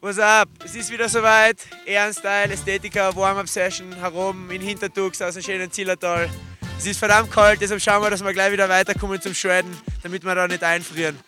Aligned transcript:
Was 0.00 0.18
ab? 0.20 0.48
Es 0.64 0.76
ist 0.76 0.92
wieder 0.92 1.08
soweit. 1.08 1.56
Ehrenstyle, 1.84 2.52
Ästhetiker, 2.52 3.14
Warm-Up-Session 3.16 3.96
herum 3.96 4.48
in 4.48 4.60
Hintertux 4.60 5.20
aus 5.20 5.34
dem 5.34 5.42
schönen 5.42 5.72
Zillertal. 5.72 6.30
Es 6.78 6.86
ist 6.86 7.00
verdammt 7.00 7.32
kalt, 7.32 7.60
deshalb 7.60 7.82
schauen 7.82 8.00
wir, 8.04 8.10
dass 8.10 8.22
wir 8.22 8.32
gleich 8.32 8.52
wieder 8.52 8.68
weiterkommen 8.68 9.20
zum 9.20 9.34
Shredden, 9.34 9.76
damit 10.04 10.24
wir 10.24 10.36
da 10.36 10.46
nicht 10.46 10.62
einfrieren. 10.62 11.18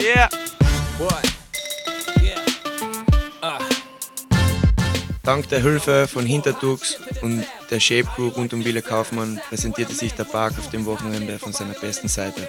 Yeah! 0.00 0.30
What? 0.96 1.22
Yeah. 2.22 2.40
Uh. 3.42 3.62
Dank 5.22 5.46
der 5.50 5.60
Hilfe 5.60 6.08
von 6.08 6.24
Hintertux 6.24 6.96
und 7.20 7.44
der 7.74 7.80
Shape 7.80 8.08
Crew 8.14 8.28
rund 8.28 8.52
um 8.54 8.64
Wille 8.64 8.82
Kaufmann 8.82 9.40
präsentierte 9.48 9.92
sich 9.92 10.14
der 10.14 10.22
Park 10.22 10.54
auf 10.60 10.70
dem 10.70 10.86
Wochenende 10.86 11.40
von 11.40 11.52
seiner 11.52 11.74
besten 11.74 12.06
Seite. 12.06 12.48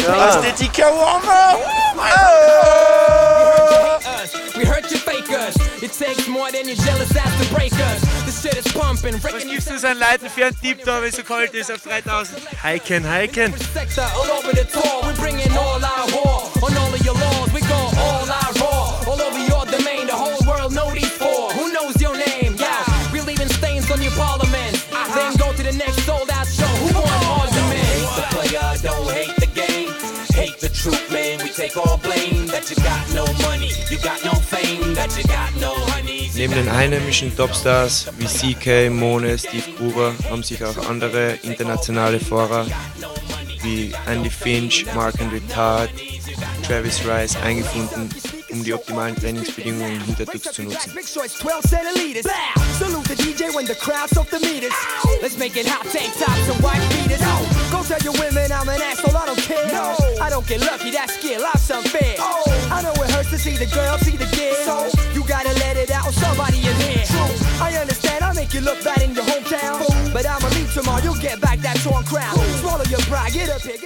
Ja. 0.00 0.28
Ästhetika 0.30 0.82
Warmer! 0.86 1.58
We 4.56 4.66
hurt 4.66 4.90
you 4.90 4.98
fakers. 4.98 5.54
It 5.80 5.92
takes 5.92 6.26
more 6.26 6.50
than 6.50 6.66
your 6.66 6.76
jealous 6.76 7.16
ass 7.16 7.32
to 7.40 7.54
break 7.54 7.72
us. 7.72 8.00
The 8.26 8.32
shit 8.32 8.54
is 8.54 8.72
pumping. 8.72 9.22
Was 9.22 9.44
gibst 9.44 9.70
du 9.70 9.78
seinen 9.78 10.00
Leuten 10.00 10.28
für 10.28 10.46
einen 10.46 10.60
Tipp 10.60 10.84
da, 10.84 11.00
wenn 11.00 11.08
es 11.08 11.16
so 11.16 11.22
kalt 11.22 11.54
ist 11.54 11.70
auf 11.70 11.82
3000? 11.82 12.38
Hiken, 12.62 13.04
hiken. 13.10 13.54
All 13.96 14.30
over 14.30 14.50
the 14.52 14.64
tour, 14.64 15.02
we 15.06 15.12
bringing 15.14 15.50
all 15.56 15.82
our 15.82 16.06
war. 16.12 16.50
On 16.62 16.76
all 16.76 16.92
of 16.92 17.04
your 17.04 17.14
laws, 17.14 17.52
Neben 36.34 36.54
den 36.54 36.68
einheimischen 36.68 37.34
Topstars 37.36 38.06
wie 38.18 38.54
CK, 38.54 38.90
Mone, 38.90 39.38
Steve 39.38 39.70
Gruber 39.78 40.14
haben 40.30 40.42
sich 40.42 40.64
auch 40.64 40.88
andere 40.88 41.38
internationale 41.42 42.20
Fahrer 42.20 42.66
wie 43.62 43.92
Andy 44.06 44.30
Finch, 44.30 44.86
Mark 44.94 45.20
Andrew 45.20 45.40
Todd, 45.54 45.88
Travis 46.66 47.00
Rice 47.06 47.36
eingefunden, 47.36 48.08
um 48.50 48.64
die 48.64 48.74
optimalen 48.74 49.16
Trainingsbedingungen 49.16 49.94
in 49.94 50.00
Hintertux 50.04 50.52
zu 50.52 50.62
nutzen. 50.62 50.92
Go 57.70 57.82
tell 57.82 58.00
your 58.00 58.12
women 58.20 58.52
I'm 58.52 58.68
an 58.68 58.80
asshole, 58.80 59.16
I 59.16 59.26
don't 59.26 59.38
care. 59.38 59.66
No. 59.72 59.96
I 60.20 60.30
don't 60.30 60.46
get 60.46 60.60
lucky, 60.60 60.90
that's 60.90 61.14
skill, 61.14 61.42
life's 61.42 61.70
unfair. 61.70 62.16
Oh. 62.18 62.44
I 62.70 62.82
know 62.82 62.92
it 62.92 63.10
hurts 63.10 63.30
to 63.30 63.38
see 63.38 63.56
the 63.56 63.66
girl, 63.66 63.98
see 63.98 64.16
the 64.16 64.26
gear. 64.36 64.54
So 64.64 64.88
you 65.12 65.24
gotta 65.26 65.52
let 65.60 65.76
it 65.76 65.90
out, 65.90 66.12
somebody 66.12 66.58
in 66.58 66.76
here. 66.76 67.04
True. 67.04 67.32
I 67.60 67.76
understand, 67.76 68.24
I 68.24 68.32
make 68.34 68.54
you 68.54 68.60
look 68.60 68.82
bad 68.84 69.02
in 69.02 69.14
your 69.14 69.24
hometown. 69.24 70.12
But 70.12 70.26
I'ma 70.26 70.41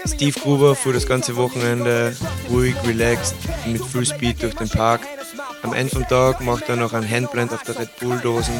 Steve 0.06 0.40
Gruber 0.40 0.76
fuhr 0.76 0.92
das 0.92 1.06
ganze 1.06 1.34
Wochenende 1.36 2.14
ruhig, 2.48 2.76
relaxed, 2.86 3.34
mit 3.66 3.84
Full 3.84 4.06
Speed 4.06 4.42
durch 4.42 4.54
den 4.54 4.68
Park. 4.68 5.00
Am 5.62 5.72
Ende 5.72 5.94
vom 5.94 6.06
Tag 6.06 6.40
macht 6.40 6.68
er 6.68 6.76
noch 6.76 6.92
ein 6.92 7.08
Handblend 7.08 7.52
auf 7.52 7.62
der 7.64 7.78
Red 7.78 7.98
Bull 7.98 8.18
Dosen. 8.18 8.54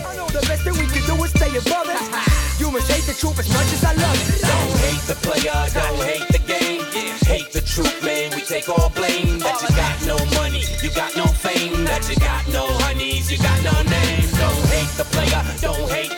Don't 15.63 15.91
hate 15.91 16.16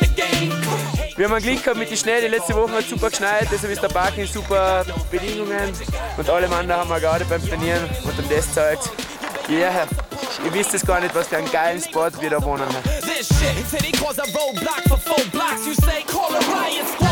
Wir 1.19 1.29
haben 1.29 1.43
Glück 1.43 1.65
gehabt 1.65 1.77
mit 1.77 1.91
den 1.91 1.97
Schnee. 1.97 2.21
Die 2.21 2.29
letzte 2.29 2.55
Woche 2.55 2.75
hat 2.75 2.85
super 2.85 3.11
geschneit, 3.11 3.49
deshalb 3.51 3.73
ist 3.73 3.83
der 3.83 3.89
Park 3.89 4.17
in 4.19 4.29
super 4.29 4.85
Bedingungen. 5.11 5.73
Und 6.17 6.31
alle 6.31 6.47
Mann 6.47 6.73
haben 6.73 6.89
wir 6.89 7.01
gerade 7.01 7.25
beim 7.25 7.45
Trainieren 7.45 7.83
und 8.05 8.17
um 8.17 8.29
das 8.29 8.55
Zeug. 8.55 8.79
Ja, 9.49 9.59
yeah. 9.59 9.89
ihr 10.45 10.55
wisst 10.55 10.75
es 10.75 10.87
gar 10.87 11.01
nicht, 11.01 11.13
was 11.17 11.27
für 11.27 11.39
einen 11.39 11.51
geilen 11.51 11.83
Spot 11.83 12.11
wir 12.21 12.31
da 12.31 12.41
wohnen. 12.41 12.69
This 13.01 13.29
shit, 13.29 14.01
cause 14.01 14.21
a 14.21 14.27
roadblock 14.27 14.83
for 14.87 14.99
four 14.99 15.25
blocks. 15.33 15.67
You 15.67 15.75
say 15.75 16.05
call 16.07 16.33
a 16.33 16.39
riot 16.39 16.87
squad, 16.87 17.08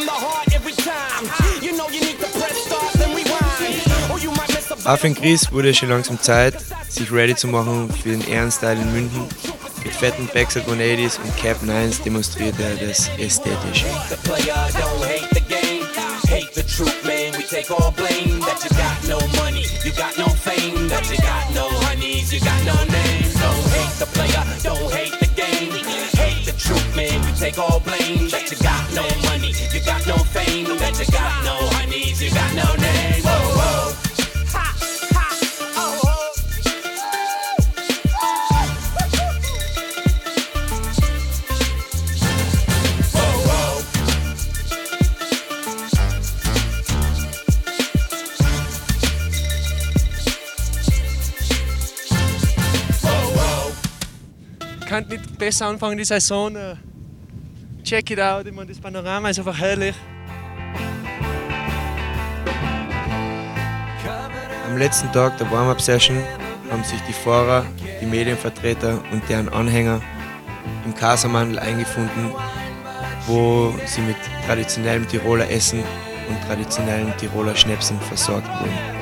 from 0.00 0.06
the 0.06 0.12
heart 0.12 0.54
every 0.54 0.72
time. 0.72 1.24
You 1.62 1.76
know 1.76 1.88
you 1.88 2.00
need 2.00 2.18
to 2.20 2.28
press 2.38 2.56
start, 2.64 2.92
then 2.94 3.10
rewind. 3.14 4.10
Or 4.10 4.18
you 4.18 4.30
might 4.32 4.48
miss 4.48 4.70
a 4.70 4.96
für 4.96 5.14
Chris 5.14 5.52
wurde 5.52 5.74
schon 5.74 5.90
langsam 5.90 6.20
Zeit, 6.20 6.54
sich 6.88 7.12
ready 7.12 7.34
zu 7.34 7.48
machen 7.48 7.90
für 8.02 8.10
den 8.10 8.26
Ehrenstyle 8.26 8.80
in 8.80 8.92
München. 8.92 9.28
Mit 9.84 9.94
fetten 9.94 10.28
Backside 10.32 10.66
180s 10.66 11.18
und 11.22 11.36
Cap 11.36 11.58
9s 11.62 12.02
demonstriert 12.02 12.54
er 12.60 12.76
das 12.76 13.10
ästhetisch. 13.18 13.84
Hate 16.30 16.54
the 16.54 16.62
truth, 16.62 17.02
man. 17.04 17.32
We 17.32 17.42
take 17.42 17.70
all 17.72 17.90
blame. 17.90 18.38
That 18.46 18.62
you 18.62 18.70
got 18.78 19.02
no 19.08 19.18
money, 19.42 19.66
you 19.84 19.90
got 19.90 20.16
no 20.16 20.28
fame. 20.28 20.88
That 20.88 21.10
you 21.10 21.16
got 21.18 21.52
no 21.52 21.66
honeys, 21.86 22.32
you 22.32 22.38
got 22.38 22.62
no 22.64 22.76
name. 22.84 23.26
Don't 23.34 23.66
hate 23.74 23.98
the 23.98 24.06
player, 24.06 24.44
don't 24.62 24.92
hate 24.92 25.18
the 25.18 25.26
game. 25.34 25.72
Hate 26.14 26.44
the 26.46 26.52
truth, 26.52 26.94
man. 26.94 27.20
We 27.26 27.32
take 27.32 27.58
all 27.58 27.80
blame. 27.80 28.28
That 28.28 28.46
you 28.46 28.56
got 28.58 28.59
no 28.59 28.59
money, 28.59 28.59
you 29.74 29.80
got 29.80 30.06
no 30.06 30.16
fame. 30.18 30.64
That 30.78 30.98
you 30.98 31.06
got 31.12 31.44
no 31.44 31.56
honeys, 31.76 32.22
you 32.22 32.30
got 32.30 32.54
no 32.54 32.74
name. 32.76 33.22
Whoa, 33.22 33.54
whoa. 33.56 33.70
kann 54.90 55.06
nicht 55.06 55.38
besser 55.38 55.66
anfangen 55.66 55.98
die 55.98 56.04
Saison. 56.04 56.56
Check 57.82 58.10
it 58.10 58.20
out, 58.20 58.46
ich 58.46 58.52
meine, 58.52 58.68
das 58.68 58.78
Panorama 58.78 59.30
ist 59.30 59.38
einfach 59.38 59.58
herrlich. 59.58 59.94
Am 64.68 64.78
letzten 64.78 65.10
Tag 65.12 65.36
der 65.38 65.50
Warm-Up-Session 65.50 66.16
haben 66.70 66.84
sich 66.84 67.00
die 67.08 67.12
Fahrer, 67.12 67.66
die 68.00 68.06
Medienvertreter 68.06 69.02
und 69.10 69.28
deren 69.28 69.48
Anhänger 69.48 70.00
im 70.84 70.94
Kasermandel 70.94 71.58
eingefunden, 71.58 72.32
wo 73.26 73.74
sie 73.86 74.02
mit 74.02 74.16
traditionellem 74.46 75.08
Tiroler 75.08 75.50
Essen 75.50 75.82
und 76.28 76.40
traditionellen 76.46 77.12
Tiroler 77.16 77.56
Schnäpsen 77.56 77.98
versorgt 78.00 78.48
wurden. 78.60 79.00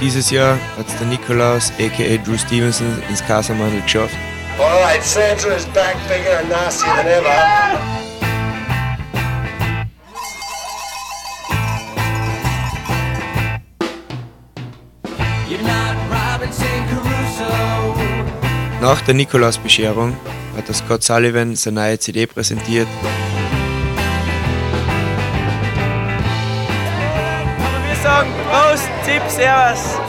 Dieses 0.00 0.30
Jahr 0.30 0.56
hat 0.76 0.86
es 0.86 0.96
der 0.96 1.08
Nikolaus, 1.08 1.72
aka 1.78 2.16
Drew 2.24 2.38
Stevenson, 2.38 3.02
ins 3.08 3.24
Casamandel 3.26 3.82
geschafft. 3.82 4.14
Alright, 4.58 5.02
Santa 5.02 5.54
is 5.56 5.66
back 5.66 5.96
bigger 6.08 6.38
and 6.38 6.48
nastier 6.48 6.94
than 6.96 7.06
ever. 7.06 7.98
Nach 18.80 19.00
der 19.00 19.14
Nikolausbescherung 19.14 20.16
hat 20.56 20.68
das 20.68 20.78
Scott 20.78 21.02
Sullivan 21.02 21.56
seine 21.56 21.80
neue 21.80 21.98
CD 21.98 22.26
präsentiert. 22.26 22.86
post 28.50 28.88
tips, 29.04 29.38
ja 29.38 29.70
was. 29.70 30.07